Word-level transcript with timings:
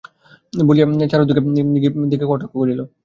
বলিয়া 0.53 0.85
চারুর 1.11 1.27
ঘরের 1.29 1.43
দিকে 2.11 2.25
কটাক্ষ 2.29 2.53
করিল। 2.55 2.79